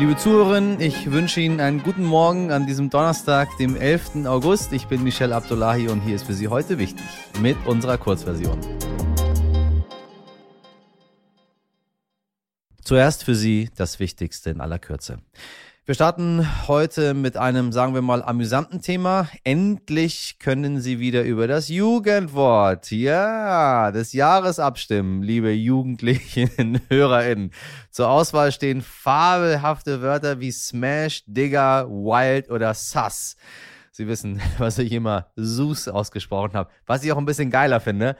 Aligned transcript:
Liebe 0.00 0.16
Zuhörerinnen, 0.16 0.80
ich 0.80 1.12
wünsche 1.12 1.42
Ihnen 1.42 1.60
einen 1.60 1.82
guten 1.82 2.06
Morgen 2.06 2.52
an 2.52 2.66
diesem 2.66 2.88
Donnerstag, 2.88 3.54
dem 3.58 3.76
11. 3.76 4.24
August. 4.24 4.72
Ich 4.72 4.86
bin 4.86 5.02
Michelle 5.02 5.36
Abdullahi 5.36 5.88
und 5.88 6.00
hier 6.00 6.14
ist 6.14 6.24
für 6.24 6.32
Sie 6.32 6.48
heute 6.48 6.78
wichtig 6.78 7.04
mit 7.42 7.58
unserer 7.66 7.98
Kurzversion. 7.98 8.58
Zuerst 12.82 13.24
für 13.24 13.34
Sie 13.34 13.68
das 13.76 14.00
Wichtigste 14.00 14.48
in 14.48 14.62
aller 14.62 14.78
Kürze. 14.78 15.18
Wir 15.86 15.94
starten 15.94 16.46
heute 16.68 17.14
mit 17.14 17.38
einem, 17.38 17.72
sagen 17.72 17.94
wir 17.94 18.02
mal, 18.02 18.22
amüsanten 18.22 18.82
Thema. 18.82 19.28
Endlich 19.44 20.38
können 20.38 20.78
Sie 20.78 21.00
wieder 21.00 21.22
über 21.22 21.48
das 21.48 21.68
Jugendwort, 21.68 22.90
ja, 22.90 23.90
des 23.90 24.12
Jahres 24.12 24.58
abstimmen, 24.58 25.22
liebe 25.22 25.50
Jugendlichen 25.52 26.82
HörerInnen. 26.90 27.52
Zur 27.90 28.10
Auswahl 28.10 28.52
stehen 28.52 28.82
fabelhafte 28.82 30.02
Wörter 30.02 30.38
wie 30.38 30.52
Smash, 30.52 31.24
Digger, 31.26 31.88
Wild 31.88 32.50
oder 32.50 32.74
Sus. 32.74 33.36
Sie 33.90 34.06
wissen, 34.06 34.38
was 34.58 34.76
ich 34.78 34.92
immer 34.92 35.28
Sus 35.34 35.88
ausgesprochen 35.88 36.52
habe, 36.52 36.70
was 36.84 37.02
ich 37.04 37.10
auch 37.10 37.18
ein 37.18 37.26
bisschen 37.26 37.50
geiler 37.50 37.80
finde. 37.80 38.16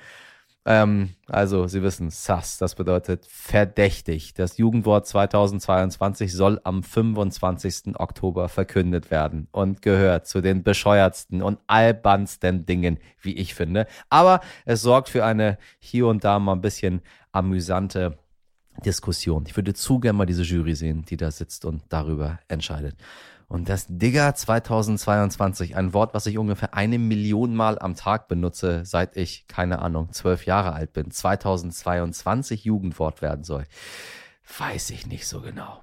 Ähm, 0.71 1.11
also, 1.27 1.67
Sie 1.67 1.83
wissen, 1.83 2.11
sus, 2.11 2.59
das 2.59 2.77
bedeutet 2.77 3.27
verdächtig. 3.27 4.35
Das 4.35 4.57
Jugendwort 4.57 5.05
2022 5.05 6.33
soll 6.33 6.61
am 6.63 6.85
25. 6.85 7.99
Oktober 7.99 8.49
verkündet 8.49 9.11
werden 9.11 9.49
und 9.51 9.83
gehört 9.83 10.29
zu 10.29 10.41
den 10.41 10.63
bescheuertsten 10.63 11.43
und 11.43 11.59
albernsten 11.67 12.67
Dingen, 12.67 13.01
wie 13.21 13.35
ich 13.37 13.55
finde. 13.55 13.89
Aber 14.11 14.43
es 14.65 14.83
sorgt 14.83 15.09
für 15.09 15.25
eine 15.25 15.59
hier 15.81 16.07
und 16.07 16.23
da 16.23 16.39
mal 16.39 16.53
ein 16.53 16.61
bisschen 16.61 17.03
amüsante 17.33 18.17
Diskussion. 18.87 19.47
Ich 19.49 19.57
würde 19.57 19.75
zu 19.75 19.99
gerne 19.99 20.19
mal 20.19 20.27
diese 20.27 20.45
Jury 20.45 20.77
sehen, 20.77 21.05
die 21.05 21.17
da 21.17 21.33
sitzt 21.33 21.65
und 21.65 21.83
darüber 21.89 22.39
entscheidet. 22.47 22.95
Und 23.51 23.69
das 23.69 23.87
Digger 23.89 24.33
2022, 24.33 25.75
ein 25.75 25.93
Wort, 25.93 26.15
was 26.15 26.27
ich 26.27 26.39
ungefähr 26.39 26.73
eine 26.73 27.01
Million 27.01 27.57
Mal 27.57 27.81
am 27.81 27.97
Tag 27.97 28.29
benutze, 28.29 28.85
seit 28.85 29.17
ich, 29.17 29.49
keine 29.49 29.81
Ahnung, 29.81 30.13
zwölf 30.13 30.47
Jahre 30.47 30.73
alt 30.73 30.93
bin, 30.93 31.11
2022 31.11 32.63
Jugendwort 32.63 33.23
werden 33.23 33.43
soll, 33.43 33.65
weiß 34.57 34.91
ich 34.91 35.09
nicht 35.09 35.27
so 35.27 35.41
genau. 35.41 35.81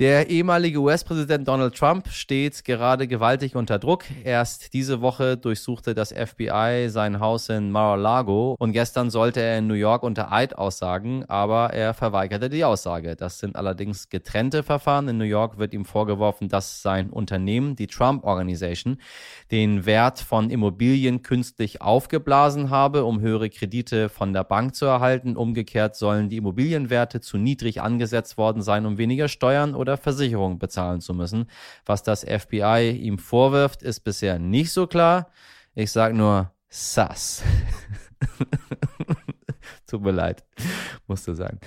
Der 0.00 0.28
ehemalige 0.28 0.80
US-Präsident 0.80 1.46
Donald 1.46 1.76
Trump 1.76 2.08
steht 2.08 2.64
gerade 2.64 3.06
gewaltig 3.06 3.54
unter 3.54 3.78
Druck. 3.78 4.02
Erst 4.24 4.74
diese 4.74 5.00
Woche 5.00 5.36
durchsuchte 5.36 5.94
das 5.94 6.12
FBI 6.12 6.88
sein 6.88 7.20
Haus 7.20 7.48
in 7.48 7.70
Mar-a-Lago 7.70 8.56
und 8.58 8.72
gestern 8.72 9.10
sollte 9.10 9.38
er 9.38 9.58
in 9.58 9.68
New 9.68 9.74
York 9.74 10.02
unter 10.02 10.32
Eid 10.32 10.58
aussagen, 10.58 11.24
aber 11.26 11.72
er 11.72 11.94
verweigerte 11.94 12.48
die 12.48 12.64
Aussage. 12.64 13.14
Das 13.14 13.38
sind 13.38 13.54
allerdings 13.54 14.08
getrennte 14.08 14.64
Verfahren. 14.64 15.06
In 15.06 15.16
New 15.16 15.22
York 15.22 15.58
wird 15.58 15.72
ihm 15.72 15.84
vorgeworfen, 15.84 16.48
dass 16.48 16.82
sein 16.82 17.10
Unternehmen, 17.10 17.76
die 17.76 17.86
Trump 17.86 18.24
Organization, 18.24 18.96
den 19.52 19.86
Wert 19.86 20.18
von 20.18 20.50
Immobilien 20.50 21.22
künstlich 21.22 21.82
aufgeblasen 21.82 22.68
habe, 22.68 23.04
um 23.04 23.20
höhere 23.20 23.48
Kredite 23.48 24.08
von 24.08 24.32
der 24.32 24.42
Bank 24.42 24.74
zu 24.74 24.86
erhalten. 24.86 25.36
Umgekehrt 25.36 25.94
sollen 25.94 26.28
die 26.30 26.38
Immobilienwerte 26.38 27.20
zu 27.20 27.38
niedrig 27.38 27.80
angesetzt 27.80 28.36
worden 28.38 28.60
sein, 28.60 28.86
um 28.86 28.98
weniger 28.98 29.28
Steuern 29.28 29.76
oder 29.76 29.83
Versicherungen 29.96 30.58
bezahlen 30.58 31.00
zu 31.00 31.14
müssen. 31.14 31.48
Was 31.86 32.02
das 32.02 32.24
FBI 32.24 32.90
ihm 32.90 33.18
vorwirft, 33.18 33.82
ist 33.82 34.00
bisher 34.00 34.38
nicht 34.38 34.72
so 34.72 34.86
klar. 34.86 35.30
Ich 35.74 35.92
sage 35.92 36.14
nur 36.14 36.52
sass. 36.68 37.42
Tut 39.86 40.02
mir 40.02 40.12
leid, 40.12 40.44
musste 41.06 41.34
sein. 41.34 41.60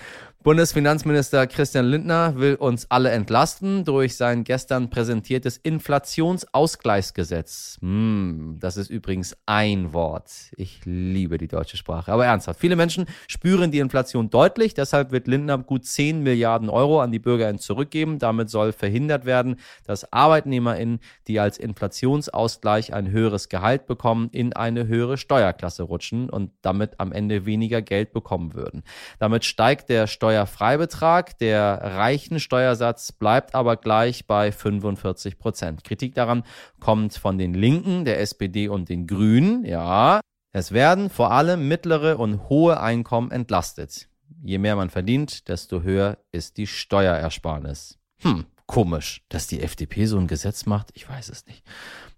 Bundesfinanzminister 0.43 1.47
Christian 1.47 1.87
Lindner 1.87 2.35
will 2.37 2.53
uns 2.55 2.89
alle 2.89 3.11
entlasten 3.11 3.83
durch 3.83 4.15
sein 4.15 4.45
gestern 4.45 4.89
präsentiertes 4.89 5.57
Inflationsausgleichsgesetz. 5.57 7.77
Hm, 7.81 8.55
das 8.57 8.77
ist 8.77 8.89
übrigens 8.89 9.35
ein 9.45 9.91
Wort. 9.91 10.31
Ich 10.55 10.85
liebe 10.85 11.37
die 11.37 11.49
deutsche 11.49 11.75
Sprache. 11.75 12.13
Aber 12.13 12.25
ernsthaft, 12.25 12.61
viele 12.61 12.77
Menschen 12.77 13.07
spüren 13.27 13.71
die 13.71 13.79
Inflation 13.79 14.29
deutlich. 14.29 14.73
Deshalb 14.73 15.11
wird 15.11 15.27
Lindner 15.27 15.57
gut 15.57 15.83
10 15.85 16.23
Milliarden 16.23 16.69
Euro 16.69 17.01
an 17.01 17.11
die 17.11 17.19
BürgerInnen 17.19 17.59
zurückgeben. 17.59 18.17
Damit 18.17 18.49
soll 18.49 18.71
verhindert 18.71 19.25
werden, 19.25 19.57
dass 19.85 20.13
ArbeitnehmerInnen, 20.13 21.01
die 21.27 21.41
als 21.41 21.57
Inflationsausgleich 21.57 22.93
ein 22.93 23.11
höheres 23.11 23.49
Gehalt 23.49 23.85
bekommen, 23.85 24.29
in 24.31 24.53
eine 24.53 24.87
höhere 24.87 25.17
Steuerklasse 25.17 25.83
rutschen 25.83 26.29
und 26.29 26.51
damit 26.61 27.01
am 27.01 27.11
Ende 27.11 27.45
weniger 27.45 27.81
Geld 27.81 28.13
bekommen 28.13 28.53
würden. 28.53 28.83
Damit 29.19 29.43
steigt 29.43 29.89
der 29.89 30.07
Steuer 30.07 30.26
Steuerfreibetrag. 30.27 31.37
Der 31.37 31.79
reichen 31.81 32.41
Steuersatz 32.41 33.13
bleibt 33.13 33.55
aber 33.55 33.77
gleich 33.77 34.27
bei 34.27 34.51
45 34.51 35.39
Prozent. 35.39 35.85
Kritik 35.85 36.15
daran 36.15 36.43
kommt 36.81 37.13
von 37.13 37.37
den 37.37 37.53
Linken, 37.53 38.03
der 38.03 38.19
SPD 38.19 38.67
und 38.67 38.89
den 38.89 39.07
Grünen. 39.07 39.63
Ja, 39.63 40.19
es 40.51 40.73
werden 40.73 41.09
vor 41.09 41.31
allem 41.31 41.69
mittlere 41.69 42.17
und 42.17 42.49
hohe 42.49 42.81
Einkommen 42.81 43.31
entlastet. 43.31 44.09
Je 44.43 44.57
mehr 44.57 44.75
man 44.75 44.89
verdient, 44.89 45.47
desto 45.47 45.81
höher 45.81 46.17
ist 46.33 46.57
die 46.57 46.67
Steuerersparnis. 46.67 47.97
Hm, 48.17 48.45
komisch, 48.65 49.23
dass 49.29 49.47
die 49.47 49.61
FDP 49.61 50.07
so 50.07 50.17
ein 50.17 50.27
Gesetz 50.27 50.65
macht. 50.65 50.91
Ich 50.93 51.07
weiß 51.07 51.29
es 51.29 51.45
nicht. 51.45 51.63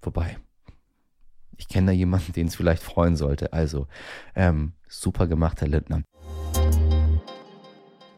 Wobei, 0.01 0.37
ich 1.57 1.67
kenne 1.67 1.87
da 1.87 1.93
jemanden, 1.93 2.33
den 2.33 2.47
es 2.47 2.55
vielleicht 2.55 2.81
freuen 2.81 3.15
sollte. 3.15 3.53
Also, 3.53 3.87
ähm, 4.33 4.73
super 4.87 5.27
gemacht, 5.27 5.61
Herr 5.61 5.67
Lindner. 5.67 6.01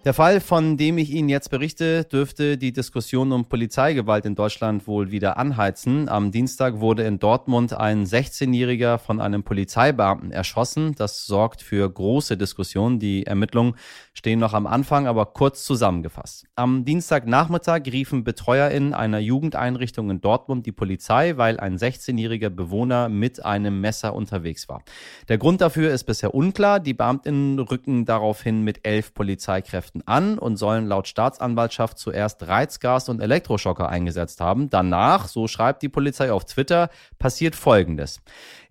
Der 0.03 0.15
Fall, 0.15 0.39
von 0.39 0.77
dem 0.77 0.97
ich 0.97 1.11
Ihnen 1.11 1.29
jetzt 1.29 1.51
berichte, 1.51 2.05
dürfte 2.05 2.57
die 2.57 2.73
Diskussion 2.73 3.31
um 3.31 3.45
Polizeigewalt 3.45 4.25
in 4.25 4.33
Deutschland 4.33 4.87
wohl 4.87 5.11
wieder 5.11 5.37
anheizen. 5.37 6.09
Am 6.09 6.31
Dienstag 6.31 6.79
wurde 6.79 7.03
in 7.03 7.19
Dortmund 7.19 7.73
ein 7.73 8.07
16-Jähriger 8.07 8.97
von 8.97 9.21
einem 9.21 9.43
Polizeibeamten 9.43 10.31
erschossen. 10.31 10.95
Das 10.95 11.27
sorgt 11.27 11.61
für 11.61 11.87
große 11.87 12.35
Diskussionen. 12.35 12.97
Die 12.97 13.27
Ermittlungen 13.27 13.75
stehen 14.15 14.39
noch 14.39 14.55
am 14.55 14.65
Anfang, 14.65 15.05
aber 15.05 15.27
kurz 15.27 15.65
zusammengefasst. 15.65 16.47
Am 16.55 16.83
Dienstagnachmittag 16.83 17.81
riefen 17.85 18.23
BetreuerInnen 18.23 18.95
einer 18.95 19.19
Jugendeinrichtung 19.19 20.09
in 20.09 20.19
Dortmund 20.19 20.65
die 20.65 20.71
Polizei, 20.71 21.37
weil 21.37 21.59
ein 21.59 21.77
16-jähriger 21.77 22.49
Bewohner 22.49 23.07
mit 23.07 23.45
einem 23.45 23.81
Messer 23.81 24.15
unterwegs 24.15 24.67
war. 24.67 24.81
Der 25.29 25.37
Grund 25.37 25.61
dafür 25.61 25.91
ist 25.91 26.05
bisher 26.05 26.33
unklar. 26.33 26.79
Die 26.79 26.95
BeamtInnen 26.95 27.59
rücken 27.59 28.05
daraufhin 28.05 28.63
mit 28.63 28.79
elf 28.81 29.13
Polizeikräften 29.13 29.90
Kräften 29.91 30.07
an 30.07 30.37
und 30.37 30.57
sollen 30.57 30.87
laut 30.87 31.07
Staatsanwaltschaft 31.07 31.97
zuerst 31.97 32.47
Reizgas 32.47 33.09
und 33.09 33.21
Elektroschocker 33.21 33.89
eingesetzt 33.89 34.41
haben. 34.41 34.69
Danach, 34.69 35.27
so 35.27 35.47
schreibt 35.47 35.81
die 35.81 35.89
Polizei 35.89 36.31
auf 36.31 36.45
Twitter, 36.45 36.89
passiert 37.19 37.55
Folgendes. 37.55 38.21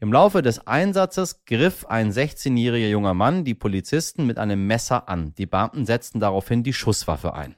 Im 0.01 0.13
Laufe 0.13 0.43
des 0.43 0.67
Einsatzes 0.67 1.45
griff 1.45 1.87
ein 1.87 2.11
16-jähriger 2.11 2.89
junger 2.89 3.15
Mann 3.15 3.45
die 3.45 3.55
Polizisten 3.55 4.27
mit 4.27 4.39
einem 4.39 4.67
Messer 4.67 5.09
an. 5.09 5.35
Die 5.37 5.47
Beamten 5.47 5.85
setzten 5.85 6.21
daraufhin 6.21 6.63
die 6.63 6.73
Schusswaffe 6.73 7.35
ein. 7.35 7.55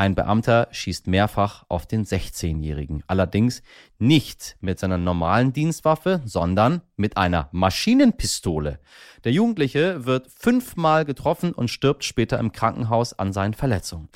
Ein 0.00 0.14
Beamter 0.14 0.68
schießt 0.70 1.08
mehrfach 1.08 1.66
auf 1.68 1.84
den 1.84 2.06
16-Jährigen. 2.06 3.04
Allerdings 3.06 3.62
nicht 3.98 4.56
mit 4.62 4.78
seiner 4.78 4.96
normalen 4.96 5.52
Dienstwaffe, 5.52 6.22
sondern 6.24 6.80
mit 6.96 7.18
einer 7.18 7.50
Maschinenpistole. 7.52 8.80
Der 9.24 9.32
Jugendliche 9.32 10.06
wird 10.06 10.28
fünfmal 10.34 11.04
getroffen 11.04 11.52
und 11.52 11.68
stirbt 11.68 12.04
später 12.04 12.38
im 12.38 12.50
Krankenhaus 12.50 13.12
an 13.12 13.34
seinen 13.34 13.52
Verletzungen. 13.52 14.08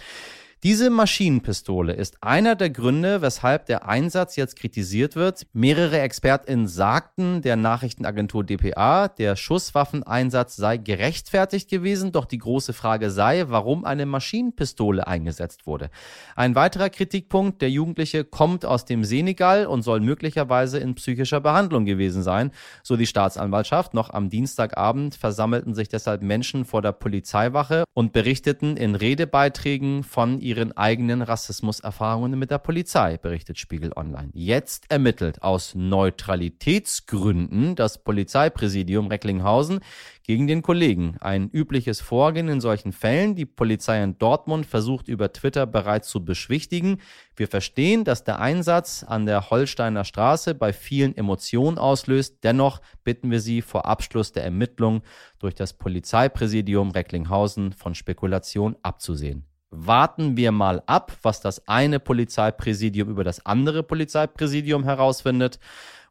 Diese 0.65 0.89
Maschinenpistole 0.89 1.93
ist 1.93 2.17
einer 2.23 2.55
der 2.55 2.71
Gründe, 2.71 3.21
weshalb 3.21 3.67
der 3.67 3.87
Einsatz 3.87 4.37
jetzt 4.37 4.57
kritisiert 4.57 5.15
wird. 5.15 5.47
Mehrere 5.53 6.01
ExpertInnen 6.01 6.69
sagten 6.69 7.43
der 7.43 7.57
Nachrichtenagentur 7.57 8.45
dpa, 8.45 9.09
der 9.09 9.37
Schusswaffeneinsatz 9.37 10.57
sei 10.57 10.79
gerechtfertigt 10.79 11.69
gewesen, 11.69 12.13
doch 12.13 12.25
die 12.25 12.39
große 12.39 12.73
Frage 12.73 13.11
sei, 13.11 13.45
warum 13.49 13.85
eine 13.85 14.07
Maschinenpistole 14.07 15.07
eingesetzt 15.07 15.67
wurde. 15.67 15.91
Ein 16.35 16.55
weiterer 16.55 16.89
Kritikpunkt, 16.89 17.61
der 17.61 17.69
Jugendliche 17.69 18.25
kommt 18.25 18.65
aus 18.65 18.87
dem 18.87 19.05
Senegal 19.05 19.67
und 19.67 19.83
soll 19.83 20.01
möglicherweise 20.01 20.79
in 20.79 20.95
psychischer 20.95 21.43
Behandlung 21.43 21.85
gewesen 21.85 22.23
sein, 22.23 22.53
so 22.83 22.97
die 22.97 23.07
Staatsanwaltschaft. 23.07 23.93
Noch 23.93 24.09
am 24.09 24.31
Dienstagabend 24.31 25.15
versammelten 25.15 25.75
sich 25.75 25.91
deshalb 25.91 26.23
Menschen 26.23 26.65
vor 26.65 26.81
der 26.81 26.93
Polizeiwache 26.93 27.85
und 27.93 28.15
berichteten 28.15 28.79
in 28.79 28.95
Redebeiträgen 28.95 30.05
von 30.05 30.41
ihren 30.41 30.54
ihren 30.55 30.77
eigenen 30.77 31.23
Rassismuserfahrungen 31.23 32.39
mit 32.39 32.53
der 32.53 32.59
Polizei, 32.59 33.19
berichtet 33.19 33.59
Spiegel 33.59 33.91
Online. 33.97 34.31
Jetzt 34.33 34.89
ermittelt 34.89 35.43
aus 35.43 35.75
Neutralitätsgründen 35.75 37.75
das 37.75 38.05
Polizeipräsidium 38.05 39.09
Recklinghausen 39.09 39.81
gegen 40.23 40.47
den 40.47 40.63
Kollegen. 40.63 41.17
Ein 41.21 41.51
übliches 41.51 42.01
Vorgehen 42.01 42.49
in 42.49 42.61
solchen 42.61 42.93
Fällen. 42.93 43.35
Die 43.35 43.47
Polizei 43.47 44.03
in 44.03 44.17
Dortmund 44.19 44.67
versucht 44.67 45.09
über 45.09 45.33
Twitter 45.33 45.67
bereits 45.67 46.09
zu 46.09 46.25
beschwichtigen. 46.25 47.01
Wir 47.37 47.49
verstehen, 47.49 48.05
dass 48.05 48.23
der 48.23 48.39
Einsatz 48.39 49.03
an 49.03 49.27
der 49.27 49.51
Holsteiner 49.51 50.05
Straße 50.05 50.55
bei 50.55 50.73
vielen 50.73 51.17
Emotionen 51.17 51.79
auslöst. 51.79 52.45
Dennoch 52.45 52.81
bitten 53.03 53.31
wir 53.31 53.41
Sie 53.41 53.61
vor 53.61 53.87
Abschluss 53.87 54.33
der 54.33 54.45
Ermittlungen 54.45 55.03
durch 55.41 55.55
das 55.55 55.73
Polizeipräsidium 55.73 56.93
Recklinghausen 56.93 57.73
von 57.73 57.95
Spekulation 57.95 58.77
abzusehen. 58.83 59.45
Warten 59.77 60.37
wir 60.37 60.53
mal 60.53 60.83
ab, 60.87 61.17
was 61.23 61.41
das 61.41 61.67
eine 61.67 61.99
Polizeipräsidium 61.99 63.09
über 63.09 63.25
das 63.25 63.45
andere 63.45 63.83
Polizeipräsidium 63.83 64.85
herausfindet. 64.85 65.59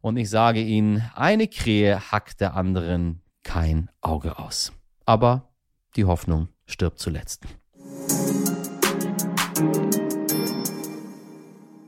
Und 0.01 0.17
ich 0.17 0.29
sage 0.29 0.61
Ihnen, 0.61 1.09
eine 1.15 1.47
Krähe 1.47 2.11
hackt 2.11 2.41
der 2.41 2.55
anderen 2.55 3.21
kein 3.43 3.89
Auge 4.01 4.37
aus. 4.37 4.73
Aber 5.05 5.53
die 5.95 6.03
Hoffnung 6.03 6.49
stirbt 6.65 6.99
zuletzt. 6.99 7.45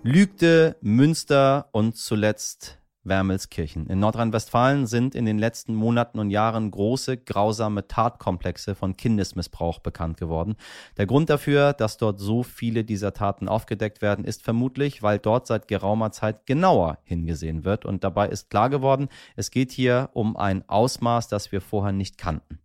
Lügde, 0.02 0.78
Münster 0.80 1.68
und 1.74 1.98
zuletzt 1.98 2.80
Wermelskirchen. 3.06 3.88
In 3.88 4.00
Nordrhein-Westfalen 4.00 4.88
sind 4.88 5.16
in 5.16 5.26
den 5.26 5.38
letzten 5.38 5.76
Monaten 5.76 6.20
und 6.20 6.32
Jahren 6.32 6.72
große, 6.72 7.18
grausame 7.18 7.88
Tatkomplexe 7.88 8.76
von 8.76 8.98
Kindesmissbrauch 8.98 9.80
bekannt 9.80 10.18
geworden. 10.18 10.56
Der 10.98 11.06
Grund 11.06 11.30
dafür, 11.30 11.74
dass 11.74 11.98
dort 11.98 12.20
so 12.20 12.44
viele 12.44 12.84
dieser 12.84 13.14
Taten 13.14 13.48
aufgedeckt 13.48 14.02
werden, 14.02 14.26
ist 14.26 14.44
vermutlich, 14.44 15.04
weil 15.04 15.20
dort 15.20 15.48
seit 15.48 15.68
geraumer 15.68 16.12
Zeit 16.12 16.46
genauer 16.46 16.98
hingesehen 17.04 17.64
wird. 17.64 17.86
Und 17.86 18.04
dabei 18.04 18.28
ist 18.30 18.50
klar 18.50 18.70
geworden, 18.70 19.10
es 19.36 19.52
geht 19.52 19.72
hier 19.72 20.10
um 20.14 20.36
ein 20.36 20.68
Ausmaß, 20.68 21.28
das 21.28 21.52
wir 21.52 21.62
vorher 21.62 21.94
nicht 21.94 22.18
kannten. 22.18 22.60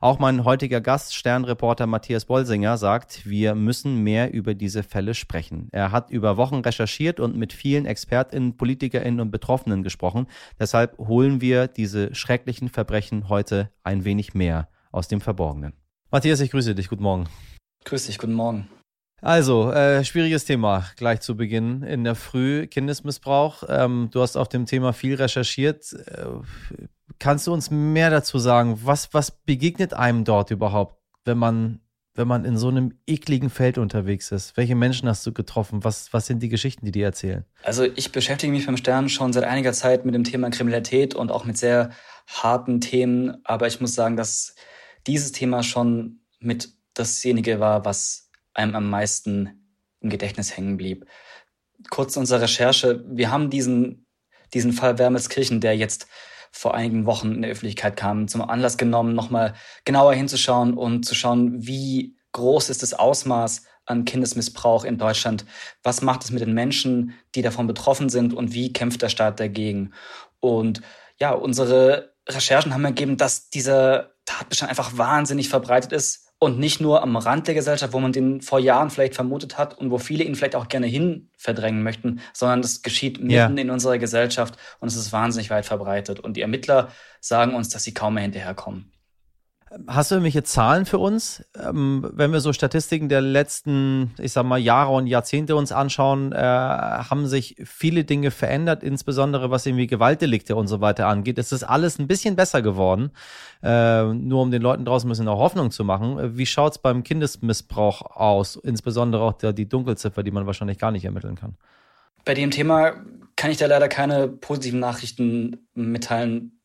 Auch 0.00 0.18
mein 0.18 0.44
heutiger 0.44 0.80
Gast, 0.80 1.14
Sternreporter 1.14 1.86
Matthias 1.86 2.26
Bolsinger, 2.26 2.76
sagt, 2.76 3.26
wir 3.26 3.54
müssen 3.54 4.02
mehr 4.02 4.32
über 4.32 4.54
diese 4.54 4.82
Fälle 4.82 5.14
sprechen. 5.14 5.68
Er 5.72 5.90
hat 5.90 6.10
über 6.10 6.36
Wochen 6.36 6.56
recherchiert 6.56 7.20
und 7.20 7.36
mit 7.36 7.52
vielen 7.52 7.86
ExpertInnen, 7.86 8.56
PolitikerInnen 8.56 9.20
und 9.20 9.30
Betroffenen 9.30 9.82
gesprochen. 9.86 10.26
Deshalb 10.58 10.98
holen 10.98 11.40
wir 11.40 11.68
diese 11.68 12.12
schrecklichen 12.14 12.68
Verbrechen 12.68 13.28
heute 13.28 13.70
ein 13.84 14.04
wenig 14.04 14.34
mehr 14.34 14.68
aus 14.90 15.06
dem 15.06 15.20
Verborgenen. 15.20 15.74
Matthias, 16.10 16.40
ich 16.40 16.50
grüße 16.50 16.74
dich. 16.74 16.88
Guten 16.88 17.04
Morgen. 17.04 17.28
Grüß 17.84 18.06
dich. 18.06 18.18
Guten 18.18 18.32
Morgen. 18.32 18.68
Also, 19.22 19.70
äh, 19.70 20.04
schwieriges 20.04 20.44
Thema 20.44 20.84
gleich 20.96 21.20
zu 21.20 21.36
Beginn 21.36 21.82
in 21.82 22.04
der 22.04 22.14
Früh, 22.14 22.66
Kindesmissbrauch. 22.66 23.62
Ähm, 23.68 24.08
du 24.10 24.20
hast 24.20 24.36
auf 24.36 24.48
dem 24.48 24.66
Thema 24.66 24.92
viel 24.92 25.14
recherchiert. 25.14 25.92
Äh, 25.92 26.26
kannst 27.18 27.46
du 27.46 27.52
uns 27.52 27.70
mehr 27.70 28.10
dazu 28.10 28.38
sagen? 28.38 28.80
Was, 28.82 29.14
was 29.14 29.30
begegnet 29.30 29.94
einem 29.94 30.24
dort 30.24 30.50
überhaupt, 30.50 31.00
wenn 31.24 31.38
man 31.38 31.80
wenn 32.16 32.28
man 32.28 32.44
in 32.44 32.56
so 32.56 32.68
einem 32.68 32.98
ekligen 33.06 33.50
Feld 33.50 33.78
unterwegs 33.78 34.32
ist? 34.32 34.56
Welche 34.56 34.74
Menschen 34.74 35.08
hast 35.08 35.26
du 35.26 35.32
getroffen? 35.32 35.84
Was, 35.84 36.12
was 36.12 36.26
sind 36.26 36.42
die 36.42 36.48
Geschichten, 36.48 36.84
die 36.84 36.92
die 36.92 37.02
erzählen? 37.02 37.44
Also 37.62 37.84
ich 37.84 38.12
beschäftige 38.12 38.52
mich 38.52 38.66
beim 38.66 38.76
Stern 38.76 39.08
schon 39.08 39.32
seit 39.32 39.44
einiger 39.44 39.72
Zeit 39.72 40.04
mit 40.04 40.14
dem 40.14 40.24
Thema 40.24 40.50
Kriminalität 40.50 41.14
und 41.14 41.30
auch 41.30 41.44
mit 41.44 41.58
sehr 41.58 41.90
harten 42.26 42.80
Themen. 42.80 43.36
Aber 43.44 43.66
ich 43.66 43.80
muss 43.80 43.94
sagen, 43.94 44.16
dass 44.16 44.54
dieses 45.06 45.32
Thema 45.32 45.62
schon 45.62 46.20
mit 46.40 46.70
dasjenige 46.94 47.60
war, 47.60 47.84
was 47.84 48.30
einem 48.54 48.74
am 48.74 48.90
meisten 48.90 49.66
im 50.00 50.10
Gedächtnis 50.10 50.56
hängen 50.56 50.76
blieb. 50.76 51.06
Kurz 51.90 52.14
zu 52.14 52.20
unserer 52.20 52.42
Recherche. 52.42 53.04
Wir 53.08 53.30
haben 53.30 53.50
diesen, 53.50 54.06
diesen 54.54 54.72
Fall 54.72 54.98
Wermelskirchen, 54.98 55.60
der 55.60 55.76
jetzt 55.76 56.08
vor 56.56 56.74
einigen 56.74 57.04
Wochen 57.04 57.32
in 57.32 57.42
der 57.42 57.50
Öffentlichkeit 57.50 57.96
kam, 57.96 58.28
zum 58.28 58.40
Anlass 58.40 58.78
genommen, 58.78 59.14
nochmal 59.14 59.54
genauer 59.84 60.14
hinzuschauen 60.14 60.74
und 60.74 61.04
zu 61.04 61.14
schauen, 61.14 61.66
wie 61.66 62.16
groß 62.32 62.70
ist 62.70 62.82
das 62.82 62.94
Ausmaß 62.94 63.62
an 63.84 64.06
Kindesmissbrauch 64.06 64.84
in 64.84 64.96
Deutschland? 64.96 65.44
Was 65.82 66.00
macht 66.00 66.24
es 66.24 66.30
mit 66.30 66.40
den 66.40 66.54
Menschen, 66.54 67.12
die 67.34 67.42
davon 67.42 67.66
betroffen 67.66 68.08
sind 68.08 68.32
und 68.32 68.54
wie 68.54 68.72
kämpft 68.72 69.02
der 69.02 69.10
Staat 69.10 69.38
dagegen? 69.38 69.92
Und 70.40 70.80
ja, 71.20 71.32
unsere 71.32 72.14
Recherchen 72.28 72.72
haben 72.72 72.84
ergeben, 72.84 73.16
dass 73.18 73.50
dieser 73.50 74.14
Tatbestand 74.24 74.70
einfach 74.70 74.96
wahnsinnig 74.96 75.48
verbreitet 75.48 75.92
ist 75.92 76.25
und 76.38 76.58
nicht 76.58 76.80
nur 76.80 77.02
am 77.02 77.16
Rand 77.16 77.46
der 77.46 77.54
Gesellschaft, 77.54 77.92
wo 77.92 78.00
man 78.00 78.12
den 78.12 78.42
vor 78.42 78.58
Jahren 78.58 78.90
vielleicht 78.90 79.14
vermutet 79.14 79.56
hat 79.56 79.78
und 79.78 79.90
wo 79.90 79.98
viele 79.98 80.24
ihn 80.24 80.34
vielleicht 80.34 80.56
auch 80.56 80.68
gerne 80.68 80.86
hin 80.86 81.30
verdrängen 81.36 81.82
möchten, 81.82 82.20
sondern 82.34 82.60
das 82.60 82.82
geschieht 82.82 83.18
mitten 83.18 83.30
ja. 83.30 83.46
in 83.46 83.70
unserer 83.70 83.98
Gesellschaft 83.98 84.58
und 84.80 84.88
es 84.88 84.96
ist 84.96 85.12
wahnsinnig 85.12 85.50
weit 85.50 85.64
verbreitet. 85.64 86.20
Und 86.20 86.36
die 86.36 86.42
Ermittler 86.42 86.88
sagen 87.20 87.54
uns, 87.54 87.70
dass 87.70 87.84
sie 87.84 87.94
kaum 87.94 88.14
mehr 88.14 88.24
hinterherkommen. 88.24 88.92
Hast 89.86 90.10
du 90.10 90.14
irgendwelche 90.14 90.42
Zahlen 90.42 90.86
für 90.86 90.98
uns? 90.98 91.44
Ähm, 91.60 92.08
wenn 92.12 92.32
wir 92.32 92.40
so 92.40 92.52
Statistiken 92.52 93.08
der 93.08 93.20
letzten, 93.20 94.14
ich 94.18 94.32
sag 94.32 94.44
mal, 94.44 94.58
Jahre 94.58 94.92
und 94.92 95.06
Jahrzehnte 95.06 95.54
uns 95.56 95.72
anschauen, 95.72 96.32
äh, 96.32 96.36
haben 96.36 97.26
sich 97.26 97.56
viele 97.64 98.04
Dinge 98.04 98.30
verändert, 98.30 98.82
insbesondere 98.82 99.50
was 99.50 99.66
irgendwie 99.66 99.86
Gewaltdelikte 99.86 100.56
und 100.56 100.68
so 100.68 100.80
weiter 100.80 101.08
angeht. 101.08 101.38
Es 101.38 101.52
ist 101.52 101.64
alles 101.64 101.98
ein 101.98 102.06
bisschen 102.06 102.36
besser 102.36 102.62
geworden, 102.62 103.10
äh, 103.62 104.04
nur 104.04 104.42
um 104.42 104.50
den 104.50 104.62
Leuten 104.62 104.84
draußen 104.84 105.08
ein 105.08 105.10
bisschen 105.10 105.28
auch 105.28 105.38
Hoffnung 105.38 105.70
zu 105.70 105.84
machen. 105.84 106.38
Wie 106.38 106.46
schaut's 106.46 106.78
beim 106.78 107.02
Kindesmissbrauch 107.02 108.02
aus? 108.16 108.56
Insbesondere 108.56 109.22
auch 109.22 109.34
der, 109.34 109.52
die 109.52 109.68
Dunkelziffer, 109.68 110.22
die 110.22 110.30
man 110.30 110.46
wahrscheinlich 110.46 110.78
gar 110.78 110.90
nicht 110.90 111.04
ermitteln 111.04 111.34
kann. 111.34 111.56
Bei 112.24 112.34
dem 112.34 112.50
Thema 112.50 112.94
kann 113.36 113.50
ich 113.50 113.58
da 113.58 113.66
leider 113.66 113.88
keine 113.88 114.28
positiven 114.28 114.80
Nachrichten 114.80 115.66
mitteilen 115.74 116.55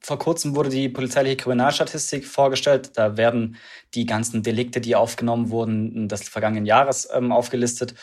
vor 0.00 0.18
kurzem 0.18 0.54
wurde 0.54 0.70
die 0.70 0.88
polizeiliche 0.88 1.36
Kriminalstatistik 1.36 2.26
vorgestellt. 2.26 2.92
Da 2.94 3.16
werden 3.16 3.56
die 3.94 4.06
ganzen 4.06 4.42
Delikte, 4.42 4.80
die 4.80 4.96
aufgenommen 4.96 5.50
wurden, 5.50 6.08
des 6.08 6.28
vergangenen 6.28 6.66
Jahres 6.66 7.08
ähm, 7.12 7.32
aufgelistet. 7.32 7.94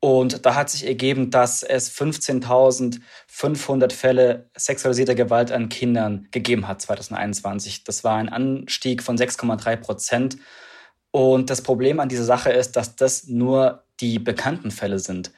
Und 0.00 0.44
da 0.46 0.56
hat 0.56 0.68
sich 0.68 0.86
ergeben, 0.86 1.30
dass 1.30 1.62
es 1.62 1.94
15.500 1.96 3.92
Fälle 3.92 4.50
sexualisierter 4.56 5.14
Gewalt 5.14 5.52
an 5.52 5.68
Kindern 5.68 6.26
gegeben 6.32 6.66
hat 6.66 6.82
2021. 6.82 7.84
Das 7.84 8.02
war 8.02 8.16
ein 8.16 8.28
Anstieg 8.28 9.02
von 9.02 9.16
6,3 9.16 9.76
Prozent. 9.76 10.38
Und 11.12 11.50
das 11.50 11.62
Problem 11.62 12.00
an 12.00 12.08
dieser 12.08 12.24
Sache 12.24 12.50
ist, 12.50 12.72
dass 12.72 12.96
das 12.96 13.28
nur 13.28 13.84
die 14.00 14.18
bekannten 14.18 14.72
Fälle 14.72 14.98
sind. 14.98 15.30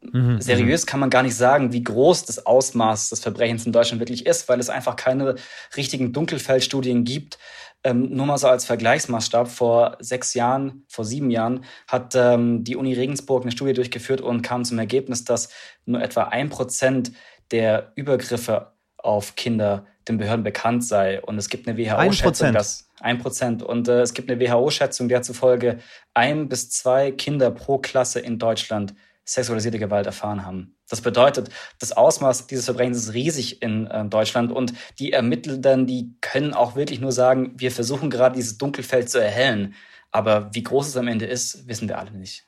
Mhm, 0.00 0.40
Seriös 0.40 0.84
mhm. 0.84 0.86
kann 0.86 1.00
man 1.00 1.10
gar 1.10 1.22
nicht 1.22 1.34
sagen, 1.34 1.72
wie 1.72 1.82
groß 1.82 2.24
das 2.24 2.46
Ausmaß 2.46 3.10
des 3.10 3.20
Verbrechens 3.20 3.66
in 3.66 3.72
Deutschland 3.72 4.00
wirklich 4.00 4.26
ist, 4.26 4.48
weil 4.48 4.60
es 4.60 4.70
einfach 4.70 4.96
keine 4.96 5.34
richtigen 5.76 6.12
Dunkelfeldstudien 6.12 7.04
gibt. 7.04 7.38
Ähm, 7.84 8.10
nur 8.10 8.26
mal 8.26 8.38
so 8.38 8.48
als 8.48 8.64
Vergleichsmaßstab, 8.64 9.48
vor 9.48 9.96
sechs 10.00 10.34
Jahren, 10.34 10.84
vor 10.88 11.04
sieben 11.04 11.30
Jahren 11.30 11.64
hat 11.86 12.14
ähm, 12.16 12.64
die 12.64 12.76
Uni 12.76 12.92
Regensburg 12.92 13.42
eine 13.42 13.52
Studie 13.52 13.72
durchgeführt 13.72 14.20
und 14.20 14.42
kam 14.42 14.64
zum 14.64 14.78
Ergebnis, 14.78 15.24
dass 15.24 15.50
nur 15.84 16.02
etwa 16.02 16.24
ein 16.24 16.48
Prozent 16.48 17.12
der 17.50 17.92
Übergriffe 17.94 18.72
auf 18.96 19.36
Kinder 19.36 19.86
den 20.08 20.18
Behörden 20.18 20.42
bekannt 20.42 20.84
sei. 20.84 21.20
Und 21.20 21.38
es 21.38 21.48
gibt 21.48 21.68
eine 21.68 21.78
WHO-Schätzung, 21.78 22.52
dass 22.52 22.88
ein 23.00 23.18
Prozent. 23.18 23.62
Und 23.62 23.88
äh, 23.88 24.00
es 24.00 24.12
gibt 24.12 24.30
eine 24.30 24.40
WHO-Schätzung, 24.40 25.08
der 25.08 25.22
zufolge 25.22 25.78
ein 26.14 26.48
bis 26.48 26.70
zwei 26.70 27.12
Kinder 27.12 27.50
pro 27.50 27.78
Klasse 27.78 28.20
in 28.20 28.38
Deutschland 28.38 28.94
sexualisierte 29.28 29.78
Gewalt 29.78 30.06
erfahren 30.06 30.44
haben. 30.44 30.74
Das 30.88 31.02
bedeutet, 31.02 31.50
das 31.78 31.92
Ausmaß 31.92 32.46
dieses 32.46 32.64
Verbrechens 32.64 32.98
ist 32.98 33.14
riesig 33.14 33.62
in 33.62 33.86
äh, 33.86 34.04
Deutschland 34.06 34.50
und 34.50 34.72
die 34.98 35.12
Ermittelnden, 35.12 35.86
die 35.86 36.16
können 36.20 36.54
auch 36.54 36.76
wirklich 36.76 37.00
nur 37.00 37.12
sagen, 37.12 37.52
wir 37.56 37.70
versuchen 37.70 38.08
gerade 38.08 38.36
dieses 38.36 38.56
Dunkelfeld 38.56 39.10
zu 39.10 39.20
erhellen. 39.22 39.74
Aber 40.10 40.50
wie 40.54 40.62
groß 40.62 40.88
es 40.88 40.96
am 40.96 41.08
Ende 41.08 41.26
ist, 41.26 41.68
wissen 41.68 41.88
wir 41.88 41.98
alle 41.98 42.12
nicht. 42.12 42.47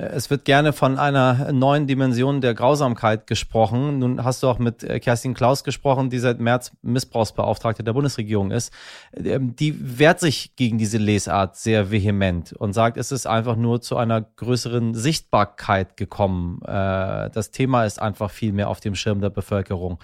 Es 0.00 0.30
wird 0.30 0.44
gerne 0.44 0.72
von 0.72 0.96
einer 0.96 1.50
neuen 1.52 1.88
Dimension 1.88 2.40
der 2.40 2.54
Grausamkeit 2.54 3.26
gesprochen. 3.26 3.98
Nun 3.98 4.22
hast 4.22 4.44
du 4.44 4.46
auch 4.46 4.60
mit 4.60 4.84
äh, 4.84 5.00
Kerstin 5.00 5.34
Klaus 5.34 5.64
gesprochen, 5.64 6.08
die 6.08 6.20
seit 6.20 6.38
März 6.38 6.70
Missbrauchsbeauftragte 6.82 7.82
der 7.82 7.94
Bundesregierung 7.94 8.52
ist. 8.52 8.72
Ähm, 9.12 9.56
die 9.56 9.98
wehrt 9.98 10.20
sich 10.20 10.54
gegen 10.54 10.78
diese 10.78 10.98
Lesart 10.98 11.56
sehr 11.56 11.90
vehement 11.90 12.52
und 12.52 12.74
sagt, 12.74 12.96
es 12.96 13.10
ist 13.10 13.26
einfach 13.26 13.56
nur 13.56 13.80
zu 13.80 13.96
einer 13.96 14.22
größeren 14.22 14.94
Sichtbarkeit 14.94 15.96
gekommen. 15.96 16.62
Äh, 16.62 17.30
das 17.30 17.50
Thema 17.50 17.84
ist 17.84 18.00
einfach 18.00 18.30
viel 18.30 18.52
mehr 18.52 18.68
auf 18.68 18.78
dem 18.78 18.94
Schirm 18.94 19.20
der 19.20 19.30
Bevölkerung. 19.30 19.98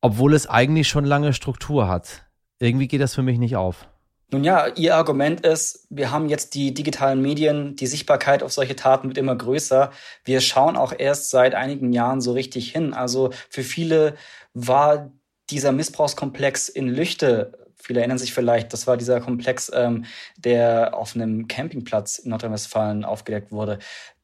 Obwohl 0.00 0.34
es 0.34 0.48
eigentlich 0.48 0.88
schon 0.88 1.04
lange 1.04 1.32
Struktur 1.32 1.86
hat. 1.86 2.26
Irgendwie 2.58 2.88
geht 2.88 3.00
das 3.00 3.14
für 3.14 3.22
mich 3.22 3.38
nicht 3.38 3.54
auf. 3.54 3.86
Nun 4.32 4.42
ja, 4.42 4.66
Ihr 4.74 4.96
Argument 4.96 5.46
ist, 5.46 5.86
wir 5.88 6.10
haben 6.10 6.28
jetzt 6.28 6.54
die 6.54 6.74
digitalen 6.74 7.22
Medien, 7.22 7.76
die 7.76 7.86
Sichtbarkeit 7.86 8.42
auf 8.42 8.52
solche 8.52 8.74
Taten 8.74 9.08
wird 9.08 9.18
immer 9.18 9.36
größer. 9.36 9.92
Wir 10.24 10.40
schauen 10.40 10.76
auch 10.76 10.92
erst 10.96 11.30
seit 11.30 11.54
einigen 11.54 11.92
Jahren 11.92 12.20
so 12.20 12.32
richtig 12.32 12.72
hin. 12.72 12.92
Also 12.92 13.30
für 13.48 13.62
viele 13.62 14.16
war 14.52 15.12
dieser 15.50 15.70
Missbrauchskomplex 15.70 16.68
in 16.68 16.88
Lüchte 16.88 17.52
Viele 17.86 18.00
erinnern 18.00 18.18
sich 18.18 18.34
vielleicht, 18.34 18.72
das 18.72 18.88
war 18.88 18.96
dieser 18.96 19.20
Komplex, 19.20 19.70
ähm, 19.72 20.06
der 20.36 20.96
auf 20.96 21.14
einem 21.14 21.46
Campingplatz 21.46 22.18
in 22.18 22.30
Nordrhein-Westfalen 22.30 23.04
aufgedeckt 23.04 23.52
wurde. 23.52 23.78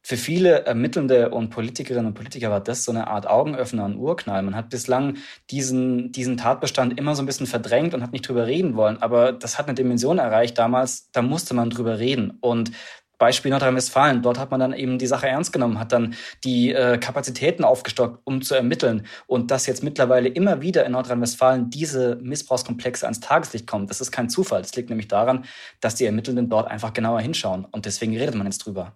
Für 0.05 0.17
viele 0.17 0.65
Ermittelnde 0.65 1.29
und 1.29 1.49
Politikerinnen 1.49 2.07
und 2.07 2.13
Politiker 2.13 2.49
war 2.49 2.59
das 2.59 2.83
so 2.83 2.91
eine 2.91 3.07
Art 3.07 3.25
Augenöffner 3.25 3.85
und 3.85 3.95
Urknall. 3.95 4.43
Man 4.43 4.53
hat 4.53 4.69
bislang 4.69 5.15
diesen, 5.49 6.11
diesen 6.11 6.35
Tatbestand 6.35 6.99
immer 6.99 7.15
so 7.15 7.23
ein 7.23 7.25
bisschen 7.25 7.47
verdrängt 7.47 7.93
und 7.93 8.03
hat 8.03 8.11
nicht 8.11 8.27
drüber 8.27 8.45
reden 8.45 8.75
wollen. 8.75 9.01
Aber 9.01 9.31
das 9.31 9.57
hat 9.57 9.67
eine 9.67 9.75
Dimension 9.75 10.19
erreicht 10.19 10.57
damals, 10.57 11.09
da 11.11 11.21
musste 11.21 11.53
man 11.53 11.69
drüber 11.69 11.99
reden. 11.99 12.37
Und 12.41 12.71
Beispiel 13.17 13.51
Nordrhein-Westfalen. 13.51 14.21
Dort 14.21 14.37
hat 14.37 14.51
man 14.51 14.59
dann 14.59 14.73
eben 14.73 14.97
die 14.97 15.07
Sache 15.07 15.29
ernst 15.29 15.53
genommen, 15.53 15.79
hat 15.79 15.93
dann 15.93 16.15
die 16.43 16.73
äh, 16.73 16.97
Kapazitäten 16.97 17.63
aufgestockt, 17.63 18.19
um 18.25 18.41
zu 18.41 18.55
ermitteln. 18.55 19.05
Und 19.27 19.51
dass 19.51 19.65
jetzt 19.67 19.83
mittlerweile 19.83 20.27
immer 20.27 20.61
wieder 20.61 20.85
in 20.85 20.91
Nordrhein-Westfalen 20.91 21.69
diese 21.69 22.17
Missbrauchskomplexe 22.17 23.05
ans 23.05 23.21
Tageslicht 23.21 23.67
kommen, 23.67 23.87
das 23.87 24.01
ist 24.01 24.11
kein 24.11 24.29
Zufall. 24.29 24.63
Das 24.63 24.75
liegt 24.75 24.89
nämlich 24.89 25.07
daran, 25.07 25.45
dass 25.79 25.95
die 25.95 26.05
Ermittelnden 26.05 26.49
dort 26.49 26.69
einfach 26.69 26.91
genauer 26.91 27.21
hinschauen. 27.21 27.63
Und 27.71 27.85
deswegen 27.85 28.17
redet 28.17 28.35
man 28.35 28.47
jetzt 28.47 28.65
drüber. 28.65 28.93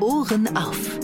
Ohren 0.00 0.56
auf. 0.56 0.98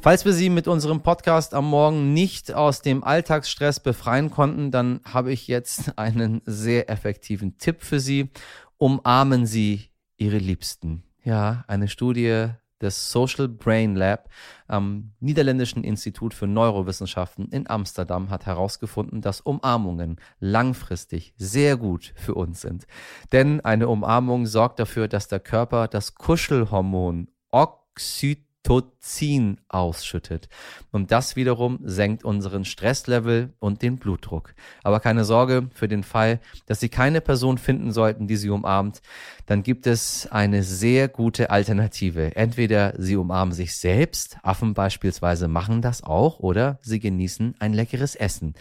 Falls 0.00 0.24
wir 0.24 0.32
Sie 0.32 0.50
mit 0.50 0.68
unserem 0.68 1.02
Podcast 1.02 1.54
am 1.54 1.68
Morgen 1.68 2.12
nicht 2.12 2.52
aus 2.52 2.80
dem 2.80 3.02
Alltagsstress 3.02 3.80
befreien 3.80 4.30
konnten, 4.30 4.70
dann 4.70 5.00
habe 5.04 5.32
ich 5.32 5.48
jetzt 5.48 5.98
einen 5.98 6.42
sehr 6.46 6.88
effektiven 6.88 7.58
Tipp 7.58 7.82
für 7.82 8.00
Sie 8.00 8.30
umarmen 8.78 9.46
Sie 9.46 9.88
Ihre 10.16 10.38
Liebsten. 10.38 11.02
Ja, 11.24 11.64
eine 11.66 11.88
Studie 11.88 12.48
des 12.80 13.10
Social 13.10 13.48
Brain 13.48 13.96
Lab 13.96 14.28
am 14.66 15.12
Niederländischen 15.20 15.84
Institut 15.84 16.34
für 16.34 16.46
Neurowissenschaften 16.46 17.48
in 17.48 17.68
Amsterdam 17.68 18.30
hat 18.30 18.46
herausgefunden, 18.46 19.20
dass 19.20 19.40
Umarmungen 19.40 20.20
langfristig 20.40 21.34
sehr 21.36 21.76
gut 21.76 22.12
für 22.16 22.34
uns 22.34 22.60
sind. 22.60 22.86
Denn 23.32 23.60
eine 23.60 23.88
Umarmung 23.88 24.46
sorgt 24.46 24.78
dafür, 24.78 25.08
dass 25.08 25.28
der 25.28 25.40
Körper 25.40 25.88
das 25.88 26.14
Kuschelhormon 26.14 27.28
Oxytocin 27.50 28.45
Oxytocin 28.66 29.58
ausschüttet. 29.68 30.48
Und 30.90 31.12
das 31.12 31.36
wiederum 31.36 31.78
senkt 31.82 32.24
unseren 32.24 32.64
Stresslevel 32.64 33.54
und 33.58 33.82
den 33.82 33.96
Blutdruck. 33.96 34.54
Aber 34.82 35.00
keine 35.00 35.24
Sorge, 35.24 35.68
für 35.72 35.88
den 35.88 36.02
Fall, 36.02 36.40
dass 36.66 36.80
Sie 36.80 36.88
keine 36.88 37.20
Person 37.20 37.58
finden 37.58 37.92
sollten, 37.92 38.26
die 38.26 38.36
Sie 38.36 38.50
umarmt, 38.50 39.02
dann 39.46 39.62
gibt 39.62 39.86
es 39.86 40.26
eine 40.30 40.62
sehr 40.62 41.08
gute 41.08 41.50
Alternative. 41.50 42.34
Entweder 42.36 42.94
Sie 42.98 43.16
umarmen 43.16 43.54
sich 43.54 43.76
selbst, 43.76 44.38
Affen 44.42 44.74
beispielsweise 44.74 45.48
machen 45.48 45.82
das 45.82 46.02
auch, 46.02 46.40
oder 46.40 46.78
Sie 46.82 47.00
genießen 47.00 47.54
ein 47.58 47.72
leckeres 47.72 48.14
Essen. 48.14 48.54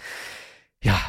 Ja, 0.82 1.00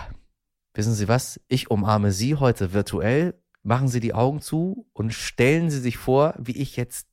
wissen 0.75 0.95
Sie 0.95 1.09
was? 1.09 1.41
Ich 1.49 1.71
umarme 1.71 2.13
Sie 2.13 2.37
heute 2.37 2.73
virtuell. 2.73 3.35
Machen 3.63 3.89
Sie 3.89 4.01
die 4.01 4.15
Augen 4.15 4.41
zu 4.41 4.87
und 4.93 5.13
stellen 5.13 5.71
Sie 5.71 5.81
sich 5.81 5.97
vor, 5.97 6.35
wie 6.39 6.57
ich 6.57 6.77
jetzt 6.77 7.09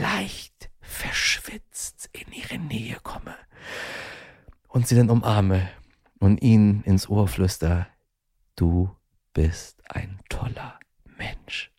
leicht 0.00 0.70
verschwitzt 0.96 2.08
in 2.12 2.32
ihre 2.32 2.58
Nähe 2.58 2.96
komme 3.02 3.34
und 4.68 4.88
sie 4.88 4.96
dann 4.96 5.10
umarme 5.10 5.68
und 6.18 6.42
ihnen 6.42 6.82
ins 6.84 7.08
Ohr 7.08 7.28
flüster, 7.28 7.86
du 8.56 8.90
bist 9.34 9.82
ein 9.88 10.18
toller 10.30 10.78
Mensch. 11.18 11.70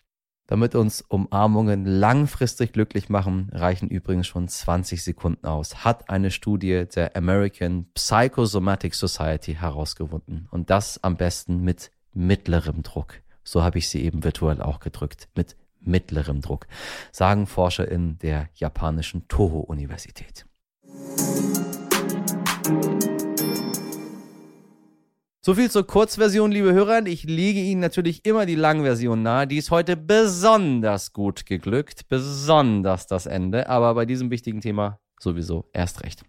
Damit 0.46 0.76
uns 0.76 1.02
Umarmungen 1.02 1.86
langfristig 1.86 2.72
glücklich 2.72 3.10
machen, 3.10 3.50
reichen 3.52 3.90
übrigens 3.90 4.28
schon 4.28 4.48
20 4.48 5.04
Sekunden 5.04 5.46
aus, 5.46 5.84
hat 5.84 6.10
eine 6.10 6.32
Studie 6.32 6.86
der 6.86 7.16
American 7.18 7.88
Psychosomatic 7.96 8.94
Society 8.94 9.56
herausgefunden. 9.56 10.48
Und 10.52 10.70
das 10.70 11.04
am 11.04 11.18
besten 11.18 11.62
mit 11.64 11.92
mittlerem 12.14 12.84
Druck. 12.84 13.16
So 13.44 13.64
habe 13.64 13.80
ich 13.80 13.90
sie 13.90 14.04
eben 14.04 14.24
virtuell 14.24 14.62
auch 14.62 14.80
gedrückt. 14.80 15.28
Mit 15.36 15.58
mittlerem 15.82 16.42
Druck, 16.42 16.68
sagen 17.12 17.48
Forscher 17.48 17.90
in 17.90 18.18
der 18.20 18.50
japanischen 18.56 19.28
Toho-Universität. 19.28 20.46
So 25.48 25.54
viel 25.54 25.72
zur 25.72 25.88
Kurzversion, 25.88 26.52
liebe 26.52 26.74
Hörer. 26.74 27.06
Ich 27.06 27.24
lege 27.24 27.62
Ihnen 27.62 27.80
natürlich 27.80 28.26
immer 28.26 28.46
die 28.46 28.56
Langversion 28.56 29.24
nahe. 29.24 29.48
Die 29.48 29.56
ist 29.56 29.72
heute 29.72 29.96
besonders 29.96 31.14
gut 31.14 31.46
geglückt, 31.46 32.10
besonders 32.10 33.08
das 33.08 33.28
Ende, 33.28 33.70
aber 33.70 33.94
bei 33.96 34.06
diesem 34.06 34.30
wichtigen 34.30 34.60
Thema 34.60 35.00
sowieso 35.18 35.70
erst 35.72 36.04
recht. 36.04 36.24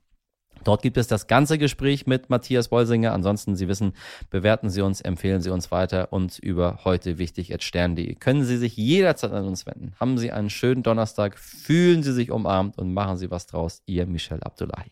Dort 0.65 0.83
gibt 0.83 0.97
es 0.97 1.07
das 1.07 1.27
ganze 1.27 1.59
Gespräch 1.59 2.07
mit 2.07 2.31
Matthias 2.31 2.69
Bolsinger. 2.69 3.12
Ansonsten, 3.12 3.57
Sie 3.57 3.69
wissen, 3.69 3.93
bewerten 4.31 4.71
Sie 4.71 4.83
uns, 4.83 5.00
empfehlen 5.00 5.41
Sie 5.41 5.50
uns 5.50 5.71
weiter 5.71 6.12
und 6.12 6.38
über 6.38 6.81
heute 6.85 7.19
wichtig 7.19 7.53
at 7.55 7.62
stern.de 7.62 8.15
können 8.17 8.45
Sie 8.45 8.57
sich 8.57 8.77
jederzeit 8.77 9.33
an 9.33 9.47
uns 9.47 9.67
wenden. 9.67 9.95
Haben 9.99 10.19
Sie 10.19 10.33
einen 10.33 10.50
schönen 10.50 10.83
Donnerstag, 10.83 11.38
fühlen 11.38 12.03
Sie 12.03 12.12
sich 12.12 12.31
umarmt 12.31 12.79
und 12.79 12.93
machen 12.93 13.17
Sie 13.17 13.31
was 13.31 13.47
draus. 13.47 13.83
Ihr 13.87 14.07
Michel 14.07 14.43
Abdullahi. 14.43 14.91